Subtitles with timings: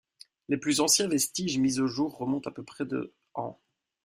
[0.49, 3.59] Les plus anciens vestiges mis au jour remontent à près de ans.